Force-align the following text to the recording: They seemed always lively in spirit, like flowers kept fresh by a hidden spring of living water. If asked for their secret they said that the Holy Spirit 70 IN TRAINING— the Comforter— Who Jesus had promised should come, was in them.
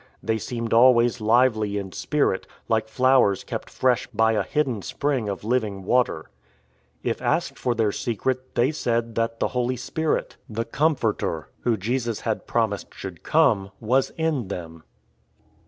They 0.23 0.39
seemed 0.39 0.73
always 0.73 1.21
lively 1.21 1.77
in 1.77 1.91
spirit, 1.91 2.47
like 2.67 2.87
flowers 2.87 3.43
kept 3.43 3.69
fresh 3.69 4.07
by 4.07 4.31
a 4.31 4.41
hidden 4.41 4.81
spring 4.81 5.29
of 5.29 5.43
living 5.43 5.83
water. 5.83 6.31
If 7.03 7.21
asked 7.21 7.59
for 7.59 7.75
their 7.75 7.91
secret 7.91 8.55
they 8.55 8.71
said 8.71 9.13
that 9.13 9.39
the 9.39 9.49
Holy 9.49 9.77
Spirit 9.77 10.37
70 10.47 10.49
IN 10.49 10.53
TRAINING— 10.55 10.55
the 10.55 10.65
Comforter— 10.65 11.49
Who 11.61 11.77
Jesus 11.77 12.21
had 12.21 12.47
promised 12.47 12.95
should 12.95 13.21
come, 13.21 13.69
was 13.79 14.09
in 14.17 14.47
them. 14.47 14.81